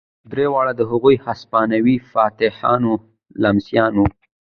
درې 0.31 0.45
واړه 0.53 0.73
د 0.79 0.81
هغو 0.91 1.11
هسپانوي 1.25 1.95
فاتحانو 2.11 2.91
لمسیان 3.43 3.93
وو. 3.97 4.07